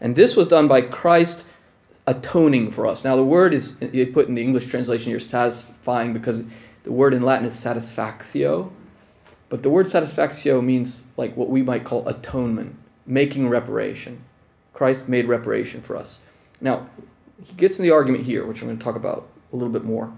[0.00, 1.44] And this was done by Christ
[2.06, 3.04] atoning for us.
[3.04, 3.72] Now, the word is
[4.12, 6.40] put in the English translation here satisfying because
[6.82, 8.72] the word in Latin is satisfactio,
[9.50, 14.24] but the word satisfactio means like what we might call atonement, making reparation.
[14.72, 16.20] Christ made reparation for us.
[16.62, 16.88] Now,
[17.44, 19.84] he gets in the argument here, which I'm going to talk about a little bit
[19.84, 20.10] more.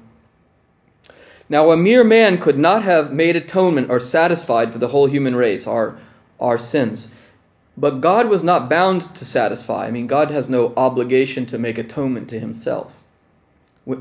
[1.49, 5.37] Now, a mere man could not have made atonement or satisfied for the whole human
[5.37, 5.99] race, our,
[6.41, 7.09] our sins.
[7.77, 9.87] But God was not bound to satisfy.
[9.87, 12.93] I mean, God has no obligation to make atonement to himself.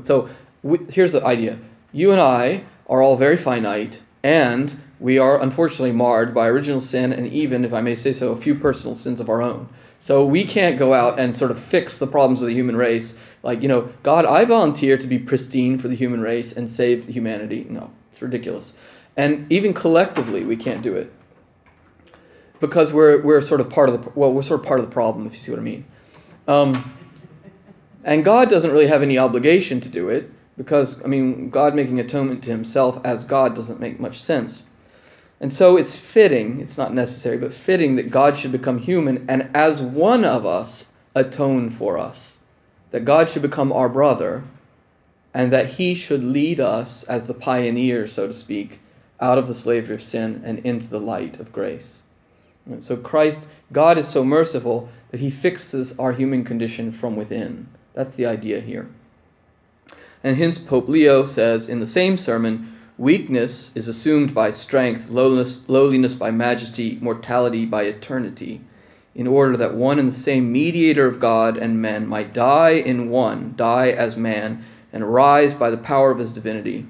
[0.04, 0.28] So
[0.90, 1.58] here's the idea
[1.92, 7.12] you and I are all very finite, and we are unfortunately marred by original sin
[7.12, 9.68] and even, if I may say so, a few personal sins of our own.
[10.00, 13.14] So we can't go out and sort of fix the problems of the human race.
[13.42, 17.06] Like, you know, God, I volunteer to be pristine for the human race and save
[17.08, 17.66] humanity.
[17.68, 18.72] No, it's ridiculous.
[19.16, 21.12] And even collectively, we can't do it.
[22.60, 24.92] Because we're, we're sort of part of the, well, we're sort of part of the
[24.92, 25.84] problem, if you see what I mean.
[26.46, 26.96] Um,
[28.04, 31.98] and God doesn't really have any obligation to do it because, I mean, God making
[31.98, 34.62] atonement to himself as God doesn't make much sense.
[35.40, 39.50] And so it's fitting, it's not necessary, but fitting that God should become human and
[39.54, 40.84] as one of us
[41.16, 42.32] atone for us.
[42.92, 44.44] That God should become our brother
[45.34, 48.78] and that he should lead us as the pioneer, so to speak,
[49.20, 52.02] out of the slavery of sin and into the light of grace.
[52.80, 57.66] So Christ, God is so merciful that he fixes our human condition from within.
[57.94, 58.88] That's the idea here.
[60.22, 66.14] And hence Pope Leo says in the same sermon, weakness is assumed by strength, lowliness,
[66.14, 68.60] by majesty, mortality by eternity,
[69.14, 73.10] in order that one and the same mediator of God and men might die in
[73.10, 76.86] one, die as man, and rise by the power of his divinity.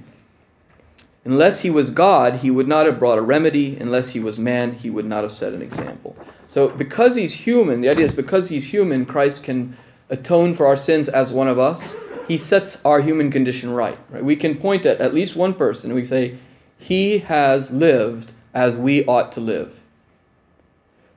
[1.24, 3.76] Unless he was God, he would not have brought a remedy.
[3.76, 6.16] Unless he was man, he would not have set an example.
[6.48, 9.76] So, because he's human, the idea is because he's human, Christ can
[10.10, 11.94] atone for our sins as one of us.
[12.28, 13.98] He sets our human condition right.
[14.10, 14.24] right?
[14.24, 16.38] We can point at at least one person and we say,
[16.78, 19.74] He has lived as we ought to live.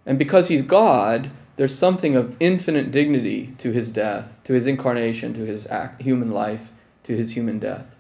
[0.06, 5.34] And because he's God, there's something of infinite dignity to his death, to his incarnation,
[5.34, 6.72] to his act, human life,
[7.06, 7.96] to his human death.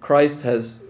[0.00, 0.80] Christ has,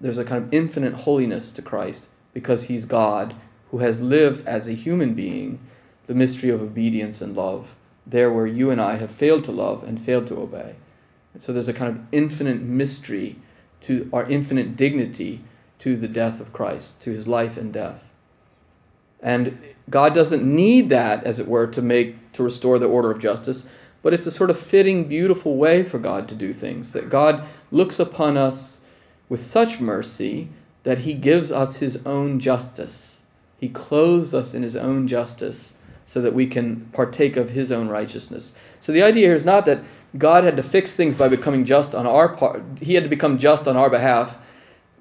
[0.00, 3.34] there's a kind of infinite holiness to Christ because he's God
[3.70, 5.58] who has lived as a human being
[6.06, 7.74] the mystery of obedience and love,
[8.06, 10.74] there where you and I have failed to love and failed to obey.
[11.34, 13.36] And so there's a kind of infinite mystery
[13.82, 15.42] to our infinite dignity
[15.80, 18.10] to the death of Christ, to his life and death.
[19.26, 19.58] And
[19.90, 23.64] God doesn't need that, as it were, to make to restore the order of justice,
[24.02, 26.92] but it's a sort of fitting, beautiful way for God to do things.
[26.92, 28.78] That God looks upon us
[29.28, 30.48] with such mercy
[30.84, 33.16] that he gives us his own justice.
[33.58, 35.72] He clothes us in his own justice
[36.08, 38.52] so that we can partake of his own righteousness.
[38.80, 39.82] So the idea here is not that
[40.16, 42.62] God had to fix things by becoming just on our part.
[42.80, 44.38] He had to become just on our behalf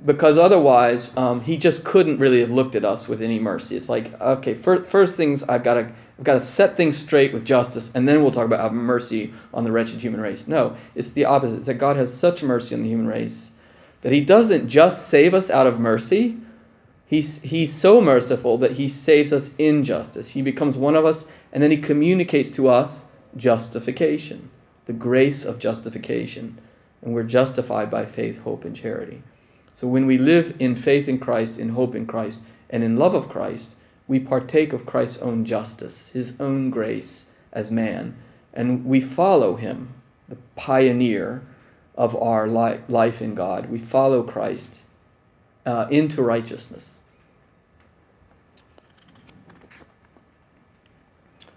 [0.04, 3.78] because otherwise um, he just couldn't really have looked at us with any mercy.
[3.78, 7.34] It's like, okay, first, first things I've got to I've got to set things straight
[7.34, 10.48] with justice, and then we'll talk about mercy on the wretched human race.
[10.48, 11.58] No, it's the opposite.
[11.58, 13.50] It's that God has such mercy on the human race
[14.06, 16.38] that He doesn't just save us out of mercy.
[17.08, 20.28] He's, he's so merciful that He saves us in justice.
[20.28, 23.04] He becomes one of us, and then He communicates to us
[23.36, 24.52] justification,
[24.86, 26.62] the grace of justification.
[27.02, 29.24] And we're justified by faith, hope, and charity.
[29.76, 33.14] So when we live in faith in Christ, in hope in Christ, and in love
[33.14, 33.76] of Christ,
[34.08, 38.16] we partake of Christ's own justice, his own grace as man,
[38.54, 39.94] and we follow him,
[40.30, 41.44] the pioneer
[41.96, 43.70] of our li- life in God.
[43.70, 44.80] We follow Christ
[45.66, 46.92] uh, into righteousness.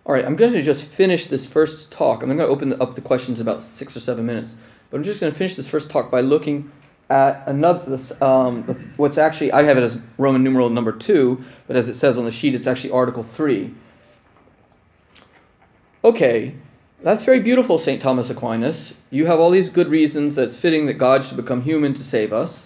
[0.04, 2.22] All right, I'm going to just finish this first talk.
[2.22, 4.57] I'm going to open up the questions about six or seven minutes,
[4.90, 6.72] but I'm just going to finish this first talk by looking
[7.11, 11.88] at another, um, what's actually, I have it as Roman numeral number two, but as
[11.88, 13.75] it says on the sheet, it's actually Article 3.
[16.05, 16.55] Okay,
[17.03, 18.01] that's very beautiful, St.
[18.01, 18.92] Thomas Aquinas.
[19.11, 22.05] You have all these good reasons that it's fitting that God should become human to
[22.05, 22.64] save us.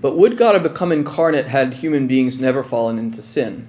[0.00, 3.68] But would God have become incarnate had human beings never fallen into sin?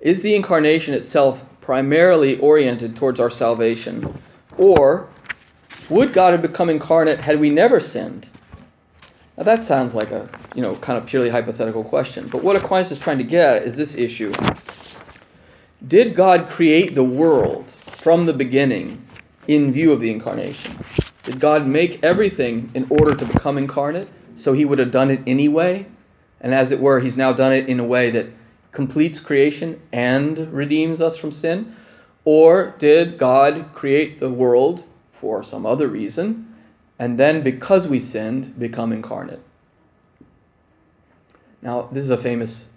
[0.00, 4.20] Is the incarnation itself primarily oriented towards our salvation?
[4.58, 5.08] Or
[5.90, 8.28] would God have become incarnate had we never sinned?
[9.36, 12.28] Now that sounds like a, you know, kind of purely hypothetical question.
[12.28, 14.32] But what Aquinas is trying to get at is this issue.
[15.86, 19.04] Did God create the world from the beginning
[19.48, 20.78] in view of the incarnation?
[21.24, 24.08] Did God make everything in order to become incarnate?
[24.36, 25.86] So he would have done it anyway?
[26.40, 28.26] And as it were, he's now done it in a way that
[28.72, 31.74] completes creation and redeems us from sin?
[32.24, 34.84] Or did God create the world
[35.20, 36.54] for some other reason,
[36.98, 39.40] and then because we sinned, become incarnate.
[41.62, 42.68] Now, this is a famous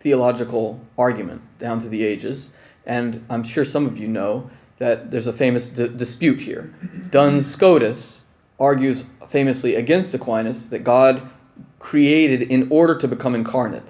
[0.00, 2.48] theological argument down through the ages,
[2.84, 6.74] and I'm sure some of you know that there's a famous d- dispute here.
[7.10, 8.22] Duns Scotus
[8.58, 11.30] argues famously against Aquinas that God
[11.78, 13.88] created in order to become incarnate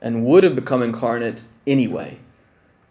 [0.00, 2.18] and would have become incarnate anyway.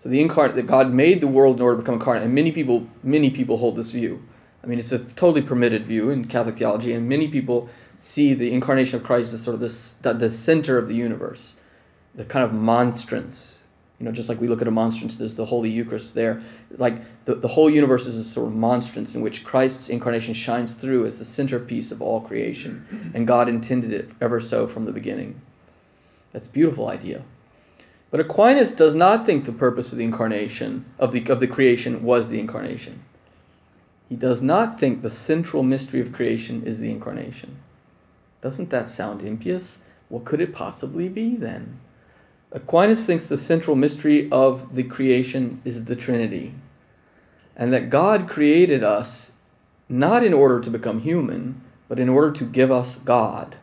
[0.04, 2.52] So the incarnate that God made the world in order to become incarnate, and many
[2.52, 4.22] people many people hold this view.
[4.62, 7.70] I mean, it's a totally permitted view in Catholic theology, and many people
[8.02, 11.54] see the incarnation of Christ as sort of this, the, the center of the universe,
[12.14, 13.62] the kind of monstrance.
[13.98, 16.44] You know, just like we look at a monstrance, there's the Holy Eucharist there.
[16.78, 20.74] Like the, the whole universe is a sort of monstrance in which Christ's incarnation shines
[20.74, 24.92] through as the centerpiece of all creation, and God intended it ever so from the
[24.92, 25.40] beginning.
[26.34, 27.24] That's a beautiful idea.
[28.14, 32.04] But Aquinas does not think the purpose of the incarnation, of the, of the creation,
[32.04, 33.02] was the incarnation.
[34.08, 37.58] He does not think the central mystery of creation is the incarnation.
[38.40, 39.78] Doesn't that sound impious?
[40.10, 41.80] What could it possibly be then?
[42.52, 46.54] Aquinas thinks the central mystery of the creation is the Trinity,
[47.56, 49.32] and that God created us
[49.90, 53.56] not in order to become human, but in order to give us God.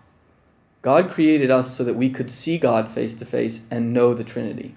[0.83, 4.24] God created us so that we could see God face to face and know the
[4.24, 4.74] Trinity.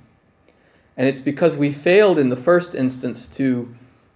[0.97, 3.73] And it's because we failed in the first instance to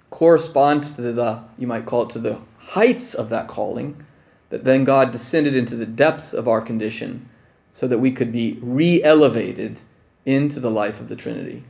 [0.10, 4.06] correspond to the, you might call it, to the heights of that calling,
[4.50, 7.30] that then God descended into the depths of our condition
[7.74, 9.80] so that we could be re elevated
[10.26, 11.64] into the life of the Trinity.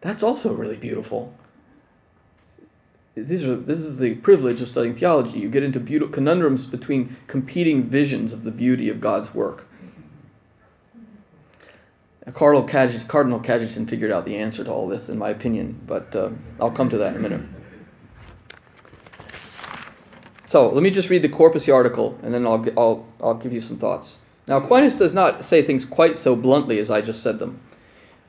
[0.00, 1.34] That's also really beautiful.
[3.26, 5.38] These are, this is the privilege of studying theology.
[5.38, 9.66] You get into beautiful conundrums between competing visions of the beauty of God's work.
[12.34, 16.14] Cardinal, Cajetan, Cardinal Cajetan figured out the answer to all this, in my opinion, but
[16.14, 17.40] uh, I'll come to that in a minute.
[20.46, 23.60] So let me just read the Corpus article, and then I'll, I'll, I'll give you
[23.60, 24.16] some thoughts.
[24.46, 27.60] Now, Aquinas does not say things quite so bluntly as I just said them.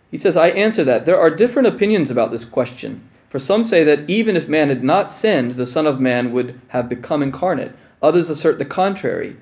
[0.09, 3.09] He says, I answer that there are different opinions about this question.
[3.31, 6.59] For some say that even if man had not sinned, the Son of Man would
[6.67, 7.73] have become incarnate.
[8.01, 9.37] Others assert the contrary.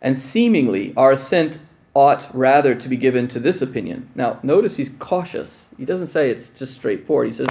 [0.00, 1.58] And seemingly, our assent
[1.92, 4.08] ought rather to be given to this opinion.
[4.14, 5.66] Now, notice he's cautious.
[5.76, 7.26] He doesn't say it's just straightforward.
[7.26, 7.48] He says,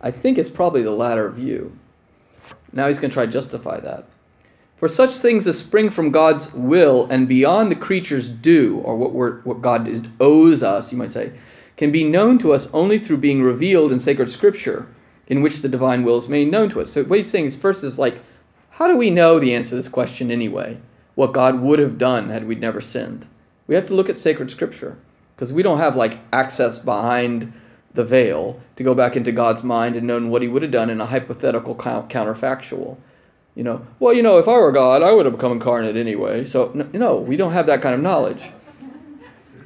[0.00, 1.78] I think it's probably the latter view.
[2.72, 4.06] Now he's going to try to justify that.
[4.78, 9.46] For such things as spring from God's will and beyond the creature's due, or what,
[9.46, 11.34] what God owes us, you might say,
[11.76, 14.88] can be known to us only through being revealed in sacred scripture,
[15.30, 16.92] in which the divine will is made known to us.
[16.92, 18.20] So what he's saying is first is like,
[18.70, 20.78] how do we know the answer to this question anyway?
[21.14, 23.26] What God would have done had we never sinned?
[23.68, 24.98] We have to look at sacred scripture
[25.36, 27.52] because we don't have like access behind
[27.94, 30.90] the veil to go back into God's mind and know what he would have done
[30.90, 32.96] in a hypothetical counterfactual.
[33.54, 36.44] You know, well, you know, if I were God, I would have become incarnate anyway.
[36.44, 38.50] So, no, we don't have that kind of knowledge.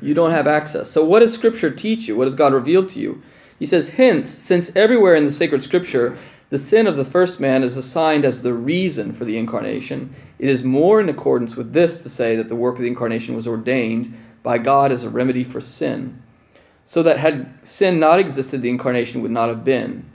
[0.02, 0.90] You don't have access.
[0.90, 2.16] So, what does Scripture teach you?
[2.16, 3.22] What does God reveal to you?
[3.58, 6.18] He says, Hence, since everywhere in the sacred Scripture
[6.50, 10.48] the sin of the first man is assigned as the reason for the incarnation, it
[10.48, 13.48] is more in accordance with this to say that the work of the incarnation was
[13.48, 16.22] ordained by God as a remedy for sin
[16.86, 20.10] so that had sin not existed, the incarnation would not have been.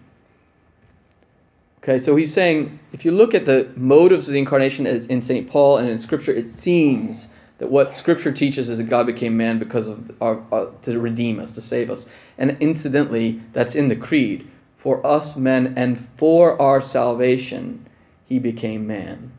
[1.82, 5.22] Okay, so he's saying if you look at the motives of the incarnation as in
[5.22, 5.50] St.
[5.50, 7.30] Paul and in Scripture, it seems
[7.60, 11.40] that what Scripture teaches is that God became man because of our, uh, to redeem
[11.40, 12.06] us, to save us.
[12.38, 14.50] And incidentally, that's in the creed.
[14.78, 17.86] For us men and for our salvation,
[18.26, 19.34] he became man.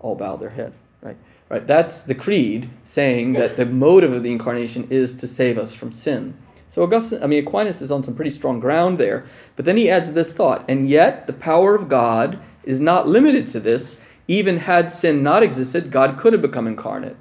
[0.00, 0.72] All bow their head.
[1.02, 1.18] Right?
[1.50, 1.66] Right.
[1.66, 5.92] That's the creed saying that the motive of the incarnation is to save us from
[5.92, 6.34] sin.
[6.70, 9.26] So Augustine, I mean Aquinas is on some pretty strong ground there.
[9.54, 13.50] But then he adds this thought, and yet the power of God is not limited
[13.52, 13.96] to this.
[14.28, 17.16] Even had sin not existed, God could have become incarnate.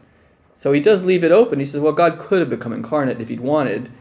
[0.66, 1.60] So he does leave it open.
[1.60, 3.92] He says, well, God could have become incarnate if he'd wanted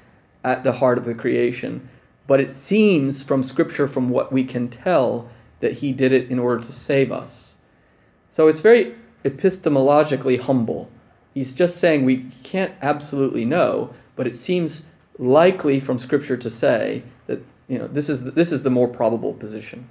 [0.42, 1.90] at the heart of the creation.
[2.26, 5.28] But it seems from Scripture, from what we can tell,
[5.60, 7.52] that he did it in order to save us.
[8.30, 8.94] So it's very
[9.26, 10.88] epistemologically humble.
[11.34, 14.80] He's just saying we can't absolutely know, but it seems
[15.18, 18.88] likely from Scripture to say that you know this is the, this is the more
[18.88, 19.86] probable position.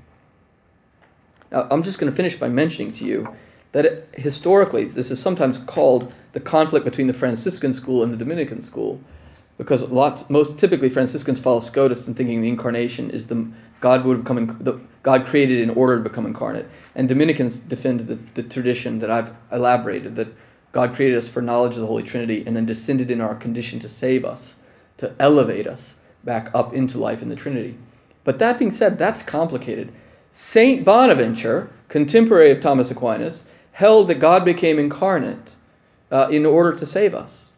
[1.52, 3.36] Now, I'm just going to finish by mentioning to you
[3.74, 8.18] that it, historically this is sometimes called the conflict between the Franciscan school and the
[8.18, 9.00] Dominican school,
[9.58, 13.48] because lots most typically Franciscans follow Scotus in thinking the incarnation is the
[13.82, 18.18] God would become the God created in order to become incarnate, and Dominicans defend the,
[18.34, 20.28] the tradition that I've elaborated that
[20.72, 23.80] God created us for knowledge of the Holy Trinity and then descended in our condition
[23.80, 24.56] to save us
[24.98, 27.78] to elevate us back up into life in the Trinity.
[28.24, 29.92] But that being said, that's complicated.
[30.32, 35.50] Saint Bonaventure, contemporary of Thomas Aquinas, held that God became incarnate
[36.14, 37.50] uh, in order to save us.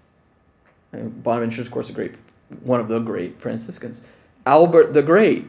[0.91, 2.15] And Bonaventure is, of course, a great,
[2.63, 4.01] one of the great Franciscans.
[4.45, 5.47] Albert the Great,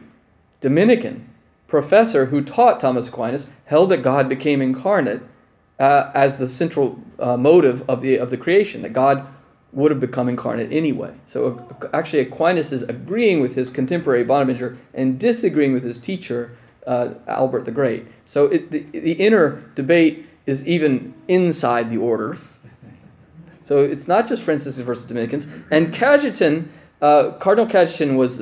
[0.60, 1.30] Dominican
[1.68, 5.22] professor who taught Thomas Aquinas, held that God became incarnate
[5.78, 8.82] uh, as the central uh, motive of the of the creation.
[8.82, 9.26] That God
[9.72, 11.12] would have become incarnate anyway.
[11.28, 17.10] So actually, Aquinas is agreeing with his contemporary Bonaventure and disagreeing with his teacher, uh,
[17.28, 18.06] Albert the Great.
[18.24, 22.55] So it, the, the inner debate is even inside the orders.
[23.66, 25.44] So it's not just Franciscans versus Dominicans.
[25.72, 26.68] And Cajetan,
[27.02, 28.38] uh, Cardinal Cajetan was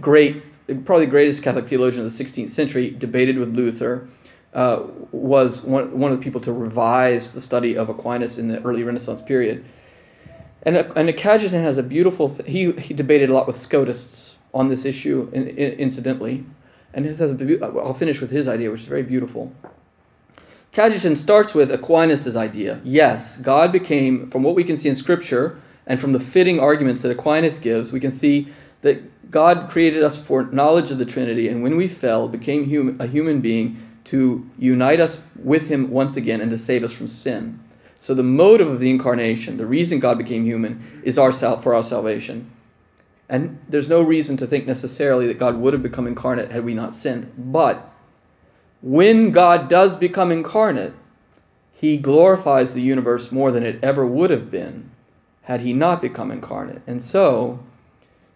[0.00, 0.42] great,
[0.84, 4.08] probably the greatest Catholic theologian of the 16th century, debated with Luther.
[4.52, 8.60] Uh, was one, one of the people to revise the study of Aquinas in the
[8.62, 9.64] early Renaissance period.
[10.64, 14.70] And, and Cajetan has a beautiful, th- he, he debated a lot with Scotists on
[14.70, 16.44] this issue, in, in, incidentally.
[16.92, 19.52] And it has a, I'll finish with his idea, which is very beautiful.
[20.74, 22.80] Cajetan starts with Aquinas' idea.
[22.82, 27.00] Yes, God became, from what we can see in Scripture and from the fitting arguments
[27.02, 28.52] that Aquinas gives, we can see
[28.82, 33.00] that God created us for knowledge of the Trinity, and when we fell, became human,
[33.00, 37.06] a human being to unite us with Him once again and to save us from
[37.06, 37.60] sin.
[38.00, 41.72] So the motive of the incarnation, the reason God became human, is our sal- for
[41.74, 42.50] our salvation.
[43.28, 46.74] And there's no reason to think necessarily that God would have become incarnate had we
[46.74, 47.32] not sinned.
[47.38, 47.90] But
[48.84, 50.92] when God does become incarnate,
[51.72, 54.90] he glorifies the universe more than it ever would have been
[55.44, 56.82] had he not become incarnate.
[56.86, 57.60] And so,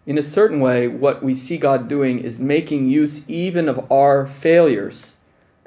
[0.07, 4.25] in a certain way, what we see God doing is making use even of our
[4.25, 5.11] failures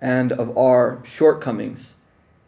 [0.00, 1.94] and of our shortcomings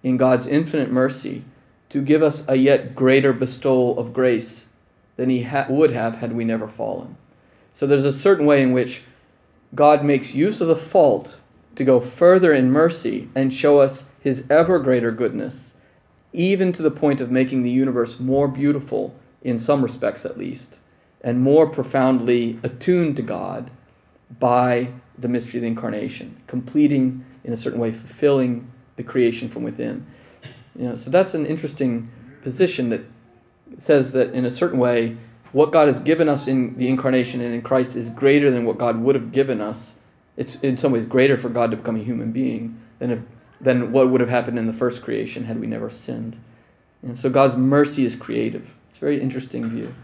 [0.02, 1.44] in God's infinite mercy
[1.90, 4.66] to give us a yet greater bestowal of grace
[5.14, 7.16] than he ha- would have had we never fallen.
[7.76, 9.02] So there's a certain way in which
[9.72, 11.36] God makes use of the fault
[11.76, 15.74] to go further in mercy and show us his ever greater goodness,
[16.32, 20.78] even to the point of making the universe more beautiful, in some respects at least,
[21.20, 23.70] and more profoundly attuned to God
[24.38, 29.62] by the mystery of the incarnation, completing, in a certain way, fulfilling the creation from
[29.62, 30.06] within.
[30.76, 32.10] You know, so that's an interesting
[32.42, 33.02] position that
[33.78, 35.16] says that, in a certain way,
[35.52, 38.78] what God has given us in the incarnation and in Christ is greater than what
[38.78, 39.92] God would have given us
[40.36, 43.18] it's in some ways greater for God to become a human being than if
[43.60, 46.36] than what would have happened in the first creation had we never sinned.
[47.02, 48.68] And so God's mercy is creative.
[48.90, 49.94] It's a very interesting view.